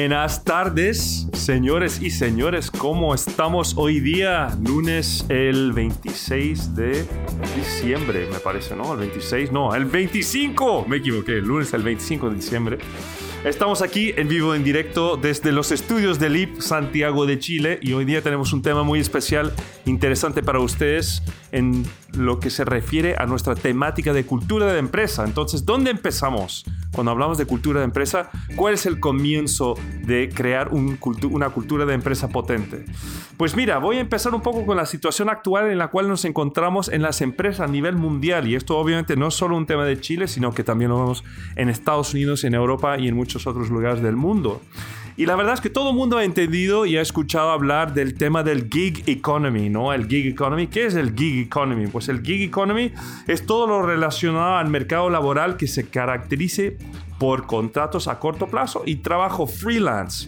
Buenas 0.00 0.44
tardes, 0.44 1.28
señores 1.34 2.00
y 2.00 2.08
señores. 2.10 2.70
¿Cómo 2.70 3.14
estamos 3.14 3.74
hoy 3.76 4.00
día? 4.00 4.48
Lunes 4.66 5.26
el 5.28 5.72
26 5.74 6.74
de 6.74 7.04
diciembre, 7.54 8.26
me 8.32 8.38
parece, 8.38 8.74
¿no? 8.74 8.94
El 8.94 9.00
26, 9.00 9.52
no, 9.52 9.74
el 9.74 9.84
25. 9.84 10.86
Me 10.88 10.96
equivoqué, 10.96 11.32
lunes 11.42 11.74
el 11.74 11.82
25 11.82 12.30
de 12.30 12.34
diciembre. 12.34 12.78
Estamos 13.44 13.82
aquí 13.82 14.14
en 14.16 14.26
vivo, 14.26 14.54
en 14.54 14.64
directo, 14.64 15.18
desde 15.18 15.52
los 15.52 15.70
estudios 15.70 16.18
del 16.18 16.34
IP 16.34 16.62
Santiago 16.62 17.26
de 17.26 17.38
Chile 17.38 17.78
y 17.82 17.92
hoy 17.92 18.06
día 18.06 18.22
tenemos 18.22 18.54
un 18.54 18.62
tema 18.62 18.82
muy 18.82 19.00
especial, 19.00 19.52
interesante 19.84 20.42
para 20.42 20.60
ustedes 20.60 21.22
en 21.52 21.84
lo 22.12 22.40
que 22.40 22.50
se 22.50 22.64
refiere 22.64 23.14
a 23.18 23.26
nuestra 23.26 23.54
temática 23.54 24.12
de 24.12 24.24
cultura 24.24 24.72
de 24.72 24.78
empresa. 24.78 25.24
Entonces, 25.24 25.64
¿dónde 25.64 25.90
empezamos? 25.90 26.64
Cuando 26.92 27.12
hablamos 27.12 27.38
de 27.38 27.46
cultura 27.46 27.80
de 27.80 27.84
empresa, 27.84 28.30
¿cuál 28.56 28.74
es 28.74 28.86
el 28.86 28.98
comienzo 29.00 29.74
de 30.04 30.28
crear 30.34 30.70
una 30.72 31.50
cultura 31.50 31.86
de 31.86 31.94
empresa 31.94 32.28
potente? 32.28 32.84
Pues 33.36 33.56
mira, 33.56 33.78
voy 33.78 33.98
a 33.98 34.00
empezar 34.00 34.34
un 34.34 34.42
poco 34.42 34.66
con 34.66 34.76
la 34.76 34.86
situación 34.86 35.28
actual 35.28 35.70
en 35.70 35.78
la 35.78 35.88
cual 35.88 36.08
nos 36.08 36.24
encontramos 36.24 36.88
en 36.88 37.02
las 37.02 37.20
empresas 37.20 37.68
a 37.68 37.72
nivel 37.72 37.96
mundial 37.96 38.48
y 38.48 38.54
esto 38.54 38.76
obviamente 38.76 39.16
no 39.16 39.28
es 39.28 39.34
solo 39.34 39.56
un 39.56 39.66
tema 39.66 39.84
de 39.84 40.00
Chile, 40.00 40.28
sino 40.28 40.52
que 40.52 40.64
también 40.64 40.90
lo 40.90 41.00
vemos 41.00 41.24
en 41.56 41.68
Estados 41.68 42.12
Unidos, 42.12 42.44
en 42.44 42.54
Europa 42.54 42.98
y 42.98 43.08
en 43.08 43.16
muchos 43.16 43.46
otros 43.46 43.70
lugares 43.70 44.02
del 44.02 44.16
mundo. 44.16 44.60
Y 45.20 45.26
la 45.26 45.36
verdad 45.36 45.52
es 45.52 45.60
que 45.60 45.68
todo 45.68 45.90
el 45.90 45.96
mundo 45.96 46.16
ha 46.16 46.24
entendido 46.24 46.86
y 46.86 46.96
ha 46.96 47.02
escuchado 47.02 47.50
hablar 47.50 47.92
del 47.92 48.14
tema 48.14 48.42
del 48.42 48.70
gig 48.70 49.02
economy, 49.06 49.68
¿no? 49.68 49.92
El 49.92 50.08
gig 50.08 50.26
economy. 50.28 50.66
¿Qué 50.68 50.86
es 50.86 50.94
el 50.94 51.14
gig 51.14 51.44
economy? 51.44 51.88
Pues 51.88 52.08
el 52.08 52.22
gig 52.22 52.40
economy 52.40 52.90
es 53.26 53.44
todo 53.44 53.66
lo 53.66 53.82
relacionado 53.82 54.56
al 54.56 54.70
mercado 54.70 55.10
laboral 55.10 55.58
que 55.58 55.66
se 55.66 55.86
caracterice 55.90 56.78
por 57.18 57.46
contratos 57.46 58.08
a 58.08 58.18
corto 58.18 58.46
plazo 58.46 58.82
y 58.86 58.96
trabajo 58.96 59.46
freelance. 59.46 60.26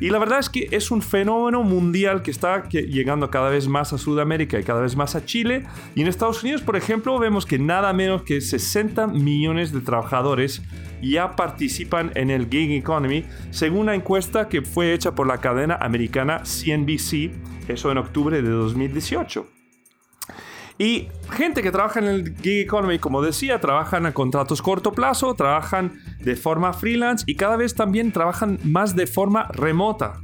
Y 0.00 0.08
la 0.08 0.18
verdad 0.18 0.38
es 0.38 0.48
que 0.48 0.68
es 0.70 0.90
un 0.90 1.02
fenómeno 1.02 1.62
mundial 1.62 2.22
que 2.22 2.30
está 2.30 2.66
llegando 2.68 3.30
cada 3.30 3.50
vez 3.50 3.68
más 3.68 3.92
a 3.92 3.98
Sudamérica 3.98 4.58
y 4.58 4.64
cada 4.64 4.80
vez 4.80 4.96
más 4.96 5.14
a 5.14 5.24
Chile. 5.24 5.66
Y 5.94 6.00
en 6.00 6.08
Estados 6.08 6.42
Unidos, 6.42 6.62
por 6.62 6.76
ejemplo, 6.76 7.18
vemos 7.18 7.44
que 7.44 7.58
nada 7.58 7.92
menos 7.92 8.22
que 8.22 8.40
60 8.40 9.08
millones 9.08 9.72
de 9.72 9.80
trabajadores 9.80 10.62
ya 11.02 11.36
participan 11.36 12.12
en 12.14 12.30
el 12.30 12.48
gig 12.48 12.72
economy, 12.72 13.24
según 13.50 13.80
una 13.80 13.94
encuesta 13.94 14.48
que 14.48 14.62
fue 14.62 14.94
hecha 14.94 15.14
por 15.14 15.26
la 15.26 15.38
cadena 15.38 15.76
americana 15.80 16.42
CNBC, 16.44 17.30
eso 17.68 17.90
en 17.90 17.98
octubre 17.98 18.40
de 18.40 18.48
2018. 18.48 19.59
Y 20.80 21.08
gente 21.30 21.62
que 21.62 21.70
trabaja 21.70 22.00
en 22.00 22.06
el 22.06 22.34
gig 22.40 22.62
economy, 22.62 22.98
como 22.98 23.20
decía, 23.20 23.60
trabajan 23.60 24.06
a 24.06 24.14
contratos 24.14 24.62
corto 24.62 24.92
plazo, 24.92 25.34
trabajan 25.34 26.00
de 26.20 26.36
forma 26.36 26.72
freelance 26.72 27.22
y 27.26 27.34
cada 27.34 27.58
vez 27.58 27.74
también 27.74 28.12
trabajan 28.12 28.58
más 28.64 28.96
de 28.96 29.06
forma 29.06 29.46
remota. 29.48 30.22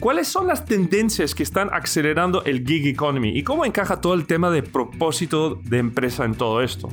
¿Cuáles 0.00 0.28
son 0.28 0.46
las 0.46 0.66
tendencias 0.66 1.34
que 1.34 1.42
están 1.42 1.70
acelerando 1.72 2.44
el 2.44 2.66
gig 2.66 2.86
economy 2.86 3.30
y 3.30 3.44
cómo 3.44 3.64
encaja 3.64 4.02
todo 4.02 4.12
el 4.12 4.26
tema 4.26 4.50
de 4.50 4.62
propósito 4.62 5.54
de 5.64 5.78
empresa 5.78 6.26
en 6.26 6.34
todo 6.34 6.60
esto? 6.60 6.90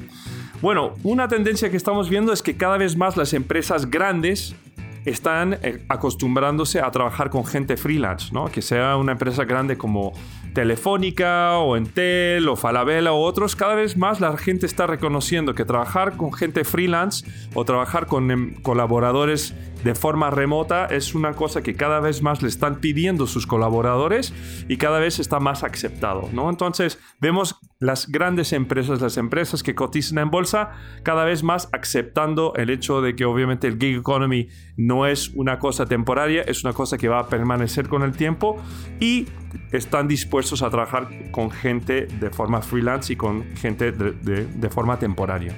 Bueno, 0.62 0.94
una 1.04 1.28
tendencia 1.28 1.70
que 1.70 1.76
estamos 1.76 2.10
viendo 2.10 2.32
es 2.32 2.42
que 2.42 2.56
cada 2.56 2.78
vez 2.78 2.96
más 2.96 3.18
las 3.18 3.34
empresas 3.34 3.92
grandes 3.92 4.56
están 5.06 5.58
eh, 5.62 5.84
acostumbrándose 5.90 6.80
a 6.80 6.92
trabajar 6.92 7.30
con 7.30 7.46
gente 7.46 7.78
freelance, 7.78 8.32
¿no? 8.34 8.46
Que 8.46 8.62
sea 8.62 8.98
una 8.98 9.14
empresa 9.14 9.46
grande 9.46 9.78
como 9.78 10.14
Telefónica 10.54 11.58
o 11.58 11.78
Entel 11.78 12.48
o 12.50 12.56
Falabella 12.56 13.14
o 13.14 13.22
otros, 13.22 13.56
cada 13.56 13.76
vez 13.76 13.98
más 13.98 14.20
la 14.20 14.38
gente 14.38 14.66
está 14.66 14.86
reconociendo 14.86 15.56
que 15.56 15.66
trabajar 15.66 16.18
con 16.18 16.34
gente 16.34 16.64
freelance 16.64 17.26
o 17.54 17.64
trabajar 17.66 18.06
con 18.06 18.32
em, 18.32 18.62
colaboradores 18.62 19.56
de 19.84 19.96
forma 19.96 20.30
remota 20.30 20.86
es 20.86 21.16
una 21.16 21.34
cosa 21.34 21.62
que 21.62 21.76
cada 21.76 22.00
vez 22.00 22.22
más 22.22 22.42
le 22.42 22.50
están 22.50 22.80
pidiendo 22.80 23.28
sus 23.28 23.48
colaboradores 23.48 24.34
y 24.68 24.78
cada 24.78 25.00
vez 25.00 25.20
está 25.20 25.40
más 25.40 25.64
aceptado, 25.64 26.30
¿no? 26.34 26.50
Entonces, 26.50 27.00
vemos 27.20 27.60
las 27.80 28.08
grandes 28.08 28.54
empresas, 28.54 29.02
las 29.02 29.18
empresas 29.18 29.64
que 29.64 29.74
cotizan 29.74 30.20
en 30.20 30.30
bolsa, 30.30 30.72
cada 31.04 31.26
vez 31.26 31.44
más 31.44 31.70
aceptando 31.72 32.54
el 32.56 32.70
hecho 32.70 33.02
de 33.02 33.16
que 33.16 33.26
obviamente 33.26 33.68
el 33.68 33.80
gig 33.80 33.98
economy 33.98 34.50
no 34.78 35.08
es 35.08 35.30
una 35.30 35.58
cosa 35.58 35.86
temporaria, 35.86 36.44
es 36.44 36.64
una 36.64 36.74
cosa 36.74 36.98
que 36.98 37.08
va 37.08 37.20
a 37.20 37.28
permanecer 37.28 37.90
con 37.90 38.04
el 38.04 38.12
tiempo 38.12 38.62
y 39.00 39.28
están 39.72 40.08
dispuestos 40.08 40.62
a 40.62 40.70
trabajar 40.70 41.10
con 41.32 41.50
gente 41.50 42.06
de 42.06 42.30
forma 42.30 42.62
freelance 42.62 43.14
y 43.14 43.16
con 43.16 43.44
gente 43.56 43.92
de, 43.92 44.46
de 44.46 44.70
forma 44.70 45.00
temporaria. 45.00 45.56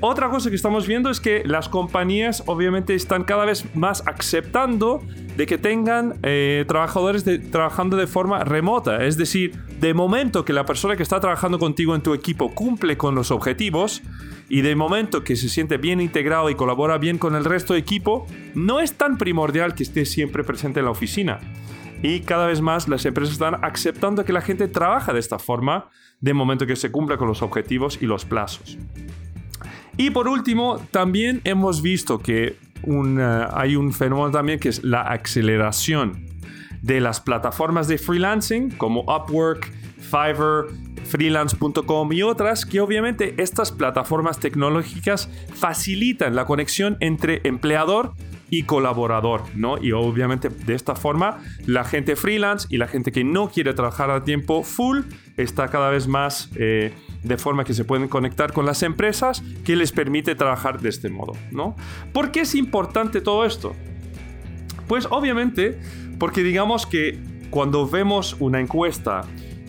Otra 0.00 0.30
cosa 0.30 0.48
que 0.48 0.54
estamos 0.54 0.86
viendo 0.86 1.10
es 1.10 1.18
que 1.18 1.42
las 1.44 1.68
compañías 1.68 2.44
obviamente 2.46 2.94
están 2.94 3.24
cada 3.24 3.44
vez 3.44 3.64
más 3.74 4.04
aceptando 4.06 5.02
de 5.36 5.44
que 5.44 5.58
tengan 5.58 6.14
eh, 6.22 6.64
trabajadores 6.68 7.24
trabajando 7.50 7.96
de 7.96 8.06
forma 8.06 8.44
remota. 8.44 9.04
Es 9.04 9.16
decir, 9.16 9.56
de 9.80 9.94
momento 9.94 10.44
que 10.44 10.52
la 10.52 10.64
persona 10.64 10.94
que 10.94 11.02
está 11.02 11.18
trabajando 11.18 11.58
contigo 11.58 11.96
en 11.96 12.02
tu 12.02 12.14
equipo 12.14 12.54
cumple 12.54 12.96
con 12.96 13.16
los 13.16 13.32
objetivos 13.32 14.02
y 14.48 14.60
de 14.60 14.76
momento 14.76 15.24
que 15.24 15.34
se 15.34 15.48
siente 15.48 15.78
bien 15.78 16.00
integrado 16.00 16.48
y 16.48 16.54
colabora 16.54 16.96
bien 16.98 17.18
con 17.18 17.34
el 17.34 17.44
resto 17.44 17.74
del 17.74 17.82
equipo, 17.82 18.24
no 18.54 18.78
es 18.78 18.92
tan 18.94 19.18
primordial 19.18 19.74
que 19.74 19.82
esté 19.82 20.04
siempre 20.06 20.44
presente 20.44 20.78
en 20.78 20.86
la 20.86 20.92
oficina. 20.92 21.40
Y 22.04 22.20
cada 22.20 22.46
vez 22.46 22.60
más 22.60 22.86
las 22.86 23.04
empresas 23.04 23.32
están 23.32 23.56
aceptando 23.64 24.24
que 24.24 24.32
la 24.32 24.42
gente 24.42 24.68
trabaja 24.68 25.12
de 25.12 25.18
esta 25.18 25.40
forma 25.40 25.90
de 26.20 26.34
momento 26.34 26.66
que 26.66 26.76
se 26.76 26.92
cumpla 26.92 27.16
con 27.16 27.26
los 27.26 27.42
objetivos 27.42 27.98
y 28.00 28.06
los 28.06 28.24
plazos. 28.24 28.78
Y 29.98 30.10
por 30.10 30.28
último, 30.28 30.78
también 30.92 31.40
hemos 31.44 31.82
visto 31.82 32.20
que 32.20 32.56
hay 33.52 33.76
un 33.76 33.92
fenómeno 33.92 34.30
también 34.30 34.60
que 34.60 34.68
es 34.68 34.84
la 34.84 35.02
aceleración 35.02 36.24
de 36.80 37.00
las 37.00 37.20
plataformas 37.20 37.88
de 37.88 37.98
freelancing 37.98 38.70
como 38.70 39.00
Upwork, 39.00 39.70
Fiverr, 39.98 40.68
freelance.com 41.04 42.12
y 42.12 42.22
otras 42.22 42.64
que 42.64 42.80
obviamente 42.80 43.34
estas 43.42 43.72
plataformas 43.72 44.38
tecnológicas 44.38 45.28
facilitan 45.52 46.36
la 46.36 46.44
conexión 46.44 46.96
entre 47.00 47.40
empleador 47.42 48.12
y 48.50 48.62
colaborador, 48.62 49.42
¿no? 49.54 49.78
Y 49.78 49.92
obviamente 49.92 50.48
de 50.48 50.74
esta 50.74 50.94
forma 50.94 51.38
la 51.66 51.84
gente 51.84 52.16
freelance 52.16 52.66
y 52.70 52.78
la 52.78 52.88
gente 52.88 53.12
que 53.12 53.24
no 53.24 53.48
quiere 53.50 53.74
trabajar 53.74 54.10
a 54.10 54.24
tiempo 54.24 54.62
full 54.62 55.00
está 55.36 55.68
cada 55.68 55.90
vez 55.90 56.08
más 56.08 56.50
eh, 56.56 56.92
de 57.22 57.36
forma 57.36 57.64
que 57.64 57.74
se 57.74 57.84
pueden 57.84 58.08
conectar 58.08 58.52
con 58.52 58.64
las 58.66 58.82
empresas 58.82 59.42
que 59.64 59.76
les 59.76 59.92
permite 59.92 60.34
trabajar 60.34 60.80
de 60.80 60.88
este 60.88 61.08
modo, 61.08 61.32
¿no? 61.50 61.76
¿Por 62.12 62.30
qué 62.30 62.40
es 62.40 62.54
importante 62.54 63.20
todo 63.20 63.44
esto? 63.44 63.74
Pues 64.86 65.06
obviamente 65.10 65.78
porque 66.18 66.42
digamos 66.42 66.86
que 66.86 67.18
cuando 67.50 67.86
vemos 67.86 68.36
una 68.40 68.60
encuesta 68.60 69.22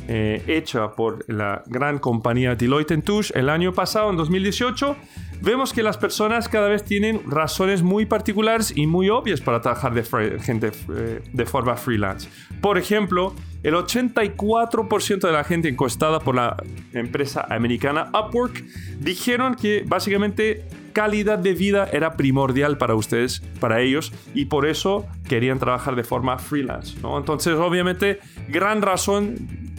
eh, 0.08 0.42
hecha 0.48 0.92
por 0.96 1.24
la 1.32 1.64
gran 1.68 2.00
compañía 2.00 2.56
Deloitte 2.56 3.00
Touche 3.04 3.32
el 3.38 3.50
año 3.50 3.74
pasado, 3.74 4.10
en 4.10 4.18
2018, 4.18 4.96
vemos 5.42 5.74
que 5.74 5.84
las 5.84 5.98
personas 5.98 6.48
cada 6.50 6.68
vez 6.68 6.84
tienen 6.84 7.22
razones 7.26 7.82
muy 7.82 8.06
particulares 8.06 8.74
y 8.76 8.88
muy 8.88 9.10
obvias 9.10 9.42
para 9.42 9.62
trabajar 9.62 9.94
de 9.94 10.40
gente 10.40 10.72
eh, 10.96 11.22
de 11.32 11.46
forma 11.46 11.76
freelance. 11.76 12.30
Por 12.62 12.78
ejemplo, 12.78 13.34
el 13.64 13.74
84% 13.74 15.20
de 15.20 15.32
la 15.32 15.44
gente 15.44 15.70
encuestada 15.70 16.20
por 16.20 16.36
la 16.36 16.56
empresa 16.94 17.46
americana 17.50 18.10
Upwork 18.14 18.64
dijeron 19.00 19.56
que 19.56 19.84
básicamente 19.86 20.66
calidad 20.92 21.40
de 21.40 21.54
vida 21.54 21.90
era 21.92 22.16
primordial 22.18 22.78
para 22.78 22.96
ustedes, 22.96 23.42
para 23.60 23.82
ellos, 23.82 24.12
y 24.34 24.46
por 24.46 24.68
eso 24.68 25.06
querían 25.28 25.60
trabajar 25.60 25.96
de 25.96 26.04
forma 26.04 26.38
freelance. 26.38 27.00
¿no? 27.02 27.18
Entonces, 27.18 27.56
obviamente, 27.56 28.20
gran 28.48 28.82
razón 28.82 29.36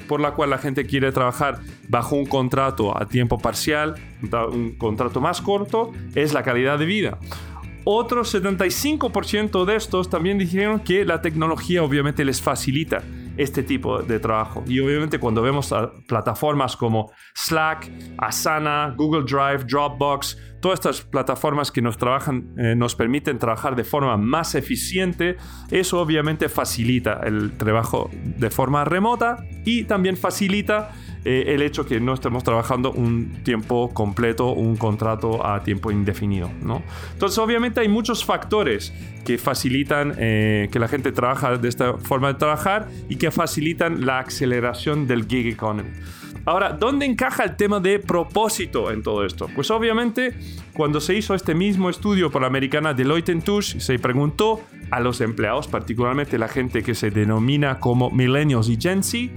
por 0.08 0.20
la 0.20 0.32
cual 0.32 0.50
la 0.50 0.58
gente 0.58 0.86
quiere 0.86 1.12
trabajar 1.12 1.60
bajo 1.88 2.16
un 2.16 2.26
contrato 2.26 2.96
a 3.00 3.06
tiempo 3.06 3.38
parcial, 3.38 3.94
un 4.52 4.72
contrato 4.76 5.20
más 5.20 5.40
corto, 5.40 5.92
es 6.14 6.32
la 6.32 6.42
calidad 6.42 6.78
de 6.78 6.86
vida. 6.86 7.18
Otro 7.84 8.22
75% 8.22 9.64
de 9.64 9.76
estos 9.76 10.10
también 10.10 10.36
dijeron 10.36 10.80
que 10.80 11.04
la 11.04 11.22
tecnología 11.22 11.82
obviamente 11.82 12.24
les 12.24 12.42
facilita 12.42 13.02
este 13.36 13.62
tipo 13.62 14.02
de 14.02 14.18
trabajo. 14.18 14.62
Y 14.66 14.80
obviamente 14.80 15.18
cuando 15.18 15.42
vemos 15.42 15.74
plataformas 16.06 16.76
como 16.76 17.12
Slack, 17.34 17.90
Asana, 18.18 18.94
Google 18.96 19.24
Drive, 19.24 19.64
Dropbox, 19.64 20.36
todas 20.60 20.78
estas 20.78 21.00
plataformas 21.02 21.70
que 21.72 21.82
nos 21.82 21.96
trabajan, 21.96 22.54
eh, 22.58 22.74
nos 22.76 22.94
permiten 22.94 23.38
trabajar 23.38 23.74
de 23.76 23.84
forma 23.84 24.16
más 24.16 24.54
eficiente, 24.54 25.36
eso 25.70 26.00
obviamente 26.00 26.48
facilita 26.48 27.20
el 27.24 27.56
trabajo 27.56 28.10
de 28.12 28.50
forma 28.50 28.84
remota 28.84 29.44
y 29.64 29.84
también 29.84 30.16
facilita 30.16 30.92
eh, 31.24 31.44
el 31.48 31.62
hecho 31.62 31.84
que 31.84 32.00
no 32.00 32.14
estemos 32.14 32.44
trabajando 32.44 32.92
un 32.92 33.42
tiempo 33.44 33.90
completo, 33.92 34.52
un 34.52 34.76
contrato 34.76 35.44
a 35.46 35.62
tiempo 35.62 35.90
indefinido. 35.90 36.50
¿no? 36.62 36.82
Entonces, 37.12 37.38
obviamente 37.38 37.80
hay 37.80 37.88
muchos 37.88 38.24
factores 38.24 38.92
que 39.24 39.36
facilitan 39.36 40.14
eh, 40.18 40.68
que 40.72 40.78
la 40.78 40.88
gente 40.88 41.12
trabaja 41.12 41.58
de 41.58 41.68
esta 41.68 41.94
forma 41.94 42.28
de 42.28 42.34
trabajar 42.34 42.88
y 43.08 43.16
que 43.16 43.30
facilitan 43.30 44.06
la 44.06 44.20
aceleración 44.20 45.06
del 45.06 45.26
gig 45.26 45.46
economy. 45.46 45.90
Ahora, 46.46 46.72
¿dónde 46.72 47.04
encaja 47.04 47.44
el 47.44 47.56
tema 47.56 47.80
de 47.80 47.98
propósito 47.98 48.90
en 48.90 49.02
todo 49.02 49.26
esto? 49.26 49.48
Pues 49.54 49.70
obviamente, 49.70 50.34
cuando 50.72 51.00
se 51.00 51.14
hizo 51.14 51.34
este 51.34 51.54
mismo 51.54 51.90
estudio 51.90 52.30
por 52.30 52.40
la 52.40 52.48
americana 52.48 52.94
Deloitte 52.94 53.44
Touche, 53.44 53.78
se 53.78 53.98
preguntó 53.98 54.60
a 54.90 55.00
los 55.00 55.20
empleados, 55.20 55.68
particularmente 55.68 56.38
la 56.38 56.48
gente 56.48 56.82
que 56.82 56.94
se 56.94 57.10
denomina 57.10 57.78
como 57.78 58.10
millennials 58.10 58.68
y 58.70 58.78
Gen 58.80 59.02
Z, 59.02 59.28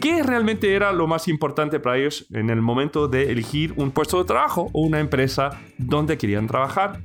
qué 0.00 0.22
realmente 0.22 0.74
era 0.74 0.92
lo 0.92 1.06
más 1.06 1.28
importante 1.28 1.80
para 1.80 1.98
ellos 1.98 2.26
en 2.30 2.50
el 2.50 2.60
momento 2.60 3.08
de 3.08 3.30
elegir 3.30 3.74
un 3.76 3.90
puesto 3.90 4.18
de 4.18 4.24
trabajo 4.24 4.70
o 4.72 4.82
una 4.82 5.00
empresa 5.00 5.50
donde 5.76 6.18
querían 6.18 6.46
trabajar. 6.46 7.00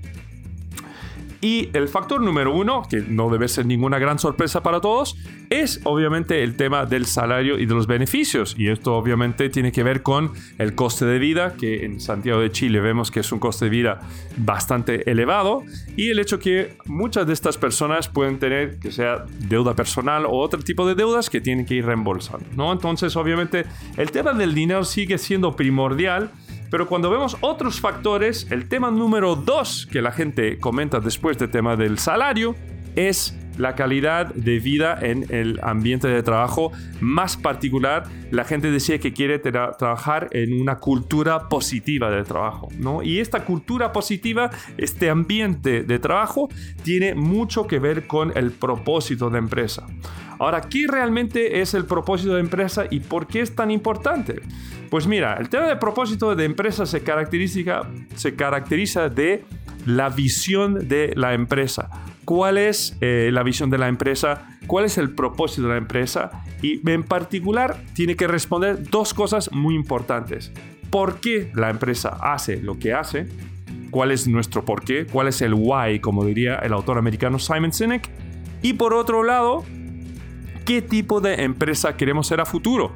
Y 1.44 1.70
el 1.74 1.90
factor 1.90 2.22
número 2.22 2.56
uno, 2.56 2.84
que 2.90 3.02
no 3.02 3.30
debe 3.30 3.50
ser 3.50 3.66
ninguna 3.66 4.00
gran 4.00 4.18
sorpresa 4.18 4.64
para 4.64 4.80
todos, 4.80 5.18
es 5.50 5.82
obviamente 5.84 6.42
el 6.42 6.56
tema 6.56 6.86
del 6.86 7.06
salario 7.06 7.60
y 7.60 7.66
de 7.66 7.74
los 7.74 7.86
beneficios. 7.86 8.56
Y 8.58 8.70
esto 8.70 8.96
obviamente 8.96 9.50
tiene 9.50 9.74
que 9.74 9.84
ver 9.84 10.04
con 10.04 10.32
el 10.58 10.74
coste 10.74 11.04
de 11.04 11.20
vida, 11.20 11.56
que 11.60 11.84
en 11.84 12.00
Santiago 12.00 12.40
de 12.40 12.50
Chile 12.50 12.80
vemos 12.80 13.12
que 13.12 13.20
es 13.20 13.32
un 13.34 13.40
coste 13.40 13.66
de 13.66 13.72
vida 13.72 14.00
bastante 14.38 15.12
elevado, 15.12 15.64
y 15.98 16.12
el 16.12 16.20
hecho 16.20 16.40
que 16.40 16.78
muchas 16.86 17.28
de 17.28 17.34
estas 17.34 17.58
personas 17.58 18.08
pueden 18.08 18.40
tener, 18.40 18.80
que 18.80 18.94
sea 18.94 19.26
deuda 19.40 19.76
personal 19.76 20.26
o 20.26 20.38
otro 20.38 20.62
tipo 20.62 20.88
de 20.88 20.96
deudas 20.96 21.30
que 21.30 21.42
tienen 21.42 21.66
que 21.66 21.76
ir 21.76 21.86
reembolsando. 21.86 22.46
¿no? 22.56 22.72
Entonces 22.72 23.18
obviamente 23.18 23.66
el 23.98 24.12
tema 24.12 24.32
del 24.32 24.54
dinero 24.54 24.86
sigue 24.86 25.18
siendo 25.18 25.58
primordial 25.58 26.32
pero 26.74 26.88
cuando 26.88 27.12
vemos 27.12 27.38
otros 27.42 27.80
factores, 27.80 28.48
el 28.50 28.68
tema 28.68 28.90
número 28.90 29.36
dos 29.36 29.88
que 29.92 30.02
la 30.02 30.12
gente 30.12 30.58
comenta 30.58 31.00
después 31.00 31.38
del 31.38 31.52
tema 31.52 31.76
del 31.76 32.00
salario 32.00 32.56
es 32.96 33.38
la 33.60 33.76
calidad 33.76 34.34
de 34.34 34.58
vida 34.58 34.98
en 35.00 35.28
el 35.30 35.60
ambiente 35.62 36.08
de 36.08 36.24
trabajo. 36.24 36.72
Más 37.00 37.38
particular, 37.38 38.06
la 38.32 38.44
gente 38.44 38.72
decía 38.72 38.98
que 38.98 39.14
quiere 39.14 39.38
trabajar 39.38 40.30
en 40.32 40.60
una 40.60 40.80
cultura 40.80 41.48
positiva 41.48 42.10
de 42.10 42.24
trabajo. 42.24 42.70
¿no? 42.80 43.04
Y 43.04 43.20
esta 43.20 43.46
cultura 43.46 43.92
positiva, 43.92 44.50
este 44.78 45.12
ambiente 45.12 45.84
de 45.84 46.00
trabajo, 46.00 46.50
tiene 46.82 47.14
mucho 47.14 47.68
que 47.68 47.78
ver 47.78 48.08
con 48.08 48.36
el 48.36 48.50
propósito 48.50 49.30
de 49.30 49.38
empresa. 49.38 49.86
Ahora, 50.40 50.62
¿qué 50.62 50.86
realmente 50.88 51.62
es 51.62 51.74
el 51.74 51.86
propósito 51.86 52.36
de 52.36 52.40
empresa 52.40 52.86
y 52.90 53.00
por 53.00 53.28
qué 53.28 53.42
es 53.42 53.56
tan 53.56 53.72
importante? 53.72 54.42
Pues 54.90 55.08
mira, 55.08 55.36
el 55.36 55.50
tema 55.50 55.68
de 55.68 55.76
propósito 55.76 56.36
de 56.36 56.46
empresa 56.46 56.86
se 56.86 57.02
caracteriza, 57.02 57.82
se 58.16 58.36
caracteriza 58.36 59.10
de 59.10 59.44
la 59.86 60.10
visión 60.10 60.88
de 60.88 61.14
la 61.16 61.34
empresa. 61.34 61.90
¿Cuál 62.26 62.58
es 62.58 62.96
eh, 63.02 63.30
la 63.34 63.44
visión 63.44 63.70
de 63.70 63.78
la 63.78 63.88
empresa? 63.88 64.48
¿Cuál 64.68 64.86
es 64.86 64.98
el 64.98 65.10
propósito 65.10 65.64
de 65.64 65.74
la 65.74 65.78
empresa? 65.78 66.44
Y 66.62 66.88
en 66.90 67.04
particular 67.04 67.76
tiene 67.94 68.16
que 68.16 68.28
responder 68.28 68.90
dos 68.90 69.14
cosas 69.14 69.52
muy 69.52 69.76
importantes. 69.76 70.52
¿Por 70.90 71.20
qué 71.20 71.52
la 71.56 71.70
empresa 71.70 72.18
hace 72.22 72.62
lo 72.62 72.80
que 72.80 72.94
hace? 72.94 73.28
¿Cuál 73.90 74.12
es 74.12 74.28
nuestro 74.28 74.64
por 74.64 74.84
qué? 74.84 75.06
¿Cuál 75.06 75.28
es 75.28 75.42
el 75.42 75.54
why, 75.54 76.00
como 76.00 76.24
diría 76.24 76.56
el 76.56 76.72
autor 76.72 76.98
americano 76.98 77.40
Simon 77.40 77.74
Sinek? 77.74 78.10
Y 78.62 78.74
por 78.74 78.94
otro 78.94 79.24
lado, 79.24 79.66
¿qué 80.66 80.82
tipo 80.82 81.22
de 81.22 81.44
empresa 81.44 81.96
queremos 81.98 82.28
ser 82.28 82.42
a 82.42 82.46
futuro? 82.46 82.94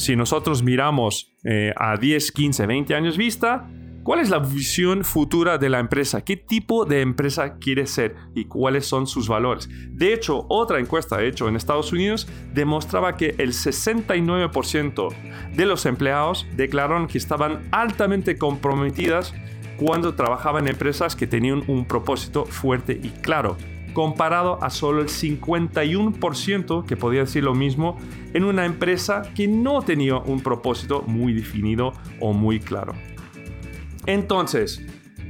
si 0.00 0.16
nosotros 0.16 0.62
miramos 0.62 1.34
eh, 1.44 1.74
a 1.76 1.98
10, 1.98 2.32
15, 2.32 2.66
20 2.66 2.94
años 2.94 3.18
vista, 3.18 3.68
¿cuál 4.02 4.20
es 4.20 4.30
la 4.30 4.38
visión 4.38 5.04
futura 5.04 5.58
de 5.58 5.68
la 5.68 5.78
empresa? 5.78 6.22
¿Qué 6.22 6.38
tipo 6.38 6.86
de 6.86 7.02
empresa 7.02 7.58
quiere 7.58 7.86
ser 7.86 8.16
y 8.34 8.46
cuáles 8.46 8.86
son 8.86 9.06
sus 9.06 9.28
valores? 9.28 9.68
De 9.90 10.14
hecho, 10.14 10.46
otra 10.48 10.80
encuesta 10.80 11.22
hecha 11.22 11.46
en 11.46 11.54
Estados 11.54 11.92
Unidos 11.92 12.26
demostraba 12.54 13.18
que 13.18 13.34
el 13.36 13.52
69% 13.52 15.08
de 15.54 15.66
los 15.66 15.84
empleados 15.84 16.46
declararon 16.56 17.06
que 17.06 17.18
estaban 17.18 17.68
altamente 17.70 18.38
comprometidas 18.38 19.34
cuando 19.76 20.14
trabajaban 20.14 20.64
en 20.64 20.70
empresas 20.70 21.14
que 21.14 21.26
tenían 21.26 21.62
un 21.66 21.84
propósito 21.84 22.46
fuerte 22.46 22.98
y 23.02 23.10
claro 23.10 23.58
comparado 23.92 24.62
a 24.62 24.70
solo 24.70 25.00
el 25.02 25.08
51% 25.08 26.84
que 26.84 26.96
podía 26.96 27.20
decir 27.20 27.44
lo 27.44 27.54
mismo 27.54 27.96
en 28.34 28.44
una 28.44 28.64
empresa 28.64 29.22
que 29.34 29.48
no 29.48 29.82
tenía 29.82 30.16
un 30.16 30.40
propósito 30.40 31.02
muy 31.06 31.32
definido 31.32 31.92
o 32.20 32.32
muy 32.32 32.60
claro. 32.60 32.94
Entonces, 34.06 34.84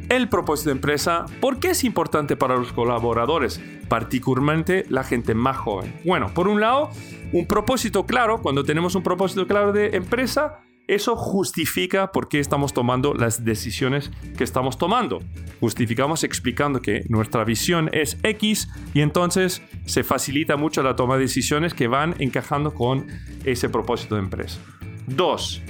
el 0.08 0.28
propósito 0.28 0.70
de 0.70 0.76
empresa, 0.76 1.26
¿por 1.40 1.60
qué 1.60 1.70
es 1.70 1.84
importante 1.84 2.36
para 2.36 2.56
los 2.56 2.72
colaboradores, 2.72 3.60
particularmente 3.88 4.84
la 4.88 5.04
gente 5.04 5.34
más 5.34 5.56
joven? 5.56 5.94
Bueno, 6.04 6.32
por 6.34 6.48
un 6.48 6.60
lado, 6.60 6.90
un 7.32 7.46
propósito 7.46 8.06
claro, 8.06 8.42
cuando 8.42 8.64
tenemos 8.64 8.94
un 8.94 9.02
propósito 9.02 9.46
claro 9.46 9.72
de 9.72 9.96
empresa, 9.96 10.60
eso 10.94 11.14
justifica 11.14 12.10
por 12.10 12.28
qué 12.28 12.40
estamos 12.40 12.72
tomando 12.72 13.14
las 13.14 13.44
decisiones 13.44 14.10
que 14.36 14.44
estamos 14.44 14.76
tomando. 14.76 15.20
Justificamos 15.60 16.24
explicando 16.24 16.82
que 16.82 17.04
nuestra 17.08 17.44
visión 17.44 17.88
es 17.92 18.18
X 18.24 18.68
y 18.92 19.00
entonces 19.00 19.62
se 19.84 20.02
facilita 20.02 20.56
mucho 20.56 20.82
la 20.82 20.96
toma 20.96 21.14
de 21.14 21.22
decisiones 21.22 21.74
que 21.74 21.86
van 21.86 22.16
encajando 22.18 22.74
con 22.74 23.06
ese 23.44 23.68
propósito 23.68 24.16
de 24.16 24.22
empresa. 24.22 24.58
Dos, 25.06 25.62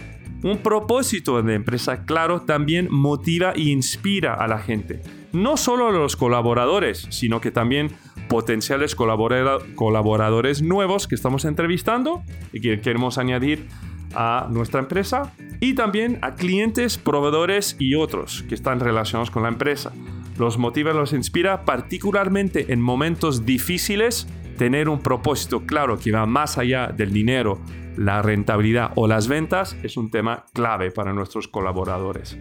un 0.43 0.59
propósito 0.59 1.43
de 1.43 1.55
empresa 1.55 2.07
claro 2.07 2.43
también 2.43 2.89
motiva 2.91 3.53
e 3.53 3.63
inspira 3.63 4.35
a 4.35 4.49
la 4.49 4.59
gente. 4.59 5.03
No 5.33 5.59
solo 5.59 5.89
a 5.89 5.93
los 5.93 6.17
colaboradores, 6.17 7.07
sino 7.11 7.43
que 7.43 7.51
también 7.51 7.91
potenciales 8.29 8.95
colaboradores 8.95 10.63
nuevos 10.63 11.07
que 11.09 11.15
estamos 11.15 11.45
entrevistando 11.45 12.23
y 12.53 12.61
que 12.61 12.81
queremos 12.81 13.19
añadir 13.19 13.67
a 14.15 14.49
nuestra 14.51 14.81
empresa 14.81 15.33
y 15.61 15.75
también 15.75 16.19
a 16.23 16.35
clientes, 16.35 16.99
proveedores 16.99 17.77
y 17.79 17.95
otros 17.95 18.45
que 18.49 18.55
están 18.55 18.81
relacionados 18.81 19.31
con 19.31 19.43
la 19.43 19.49
empresa. 19.49 19.93
Los 20.39 20.59
motiva 20.59 20.93
los 20.93 21.13
inspira 21.13 21.65
particularmente 21.65 22.73
en 22.73 22.81
momentos 22.81 23.45
difíciles 23.45 24.27
tener 24.57 24.89
un 24.89 25.01
propósito 25.01 25.67
claro 25.67 25.99
que 25.99 26.13
va 26.13 26.27
más 26.27 26.59
allá 26.59 26.89
del 26.89 27.13
dinero, 27.13 27.61
la 27.97 28.23
rentabilidad 28.23 28.93
o 28.95 29.07
las 29.07 29.29
ventas 29.29 29.77
es 29.83 29.97
un 29.97 30.11
tema 30.11 30.47
clave 30.53 30.91
para 30.91 31.13
nuestros 31.13 31.49
colaboradores. 31.49 32.39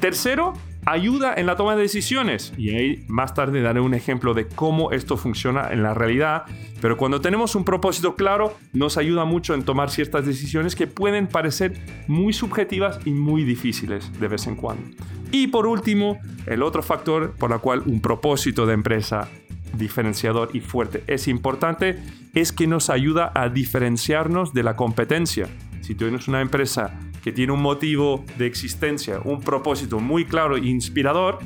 Tercero, 0.00 0.52
ayuda 0.86 1.34
en 1.36 1.46
la 1.46 1.56
toma 1.56 1.74
de 1.76 1.82
decisiones. 1.82 2.52
Y 2.56 2.70
ahí 2.70 3.04
más 3.08 3.34
tarde 3.34 3.62
daré 3.62 3.80
un 3.80 3.94
ejemplo 3.94 4.32
de 4.32 4.46
cómo 4.46 4.92
esto 4.92 5.16
funciona 5.16 5.72
en 5.72 5.82
la 5.82 5.94
realidad. 5.94 6.44
Pero 6.80 6.96
cuando 6.96 7.20
tenemos 7.20 7.54
un 7.54 7.64
propósito 7.64 8.14
claro, 8.14 8.56
nos 8.72 8.96
ayuda 8.96 9.24
mucho 9.24 9.54
en 9.54 9.64
tomar 9.64 9.90
ciertas 9.90 10.24
decisiones 10.24 10.76
que 10.76 10.86
pueden 10.86 11.26
parecer 11.26 11.80
muy 12.06 12.32
subjetivas 12.32 13.00
y 13.04 13.10
muy 13.10 13.44
difíciles 13.44 14.18
de 14.20 14.28
vez 14.28 14.46
en 14.46 14.56
cuando. 14.56 14.96
Y 15.32 15.48
por 15.48 15.66
último, 15.66 16.18
el 16.46 16.62
otro 16.62 16.82
factor 16.82 17.34
por 17.36 17.52
el 17.52 17.58
cual 17.58 17.82
un 17.84 18.00
propósito 18.00 18.64
de 18.66 18.74
empresa 18.74 19.28
diferenciador 19.74 20.50
y 20.54 20.60
fuerte 20.60 21.04
es 21.06 21.28
importante 21.28 21.98
es 22.34 22.52
que 22.52 22.66
nos 22.66 22.88
ayuda 22.88 23.30
a 23.34 23.48
diferenciarnos 23.48 24.54
de 24.54 24.62
la 24.62 24.76
competencia. 24.76 25.48
Si 25.82 25.94
tú 25.94 26.04
tienes 26.04 26.28
una 26.28 26.40
empresa 26.40 26.98
que 27.22 27.32
tiene 27.32 27.52
un 27.52 27.62
motivo 27.62 28.24
de 28.36 28.46
existencia, 28.46 29.20
un 29.24 29.40
propósito 29.40 30.00
muy 30.00 30.24
claro 30.24 30.56
e 30.56 30.66
inspirador 30.66 31.38